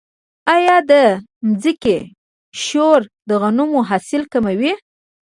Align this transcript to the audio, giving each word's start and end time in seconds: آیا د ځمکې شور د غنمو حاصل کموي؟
آیا 0.55 0.77
د 0.89 0.91
ځمکې 1.61 1.97
شور 2.63 3.01
د 3.27 3.29
غنمو 3.41 3.79
حاصل 3.89 4.21
کموي؟ 4.33 4.73